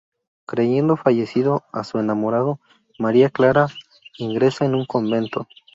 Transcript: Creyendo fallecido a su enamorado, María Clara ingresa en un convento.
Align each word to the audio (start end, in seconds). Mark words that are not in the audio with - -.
Creyendo 0.47 0.97
fallecido 0.97 1.63
a 1.71 1.83
su 1.83 1.99
enamorado, 1.99 2.59
María 2.97 3.29
Clara 3.29 3.67
ingresa 4.17 4.65
en 4.65 4.73
un 4.73 4.87
convento. 4.87 5.45